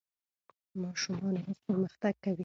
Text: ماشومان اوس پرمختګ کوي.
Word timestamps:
ماشومان 0.81 1.35
اوس 1.47 1.57
پرمختګ 1.67 2.13
کوي. 2.23 2.39